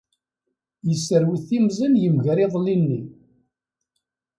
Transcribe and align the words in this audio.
Yesserwet 0.87 1.43
timẓin 1.49 1.93
yemger 2.03 2.37
iḍelli-nni. 2.45 3.01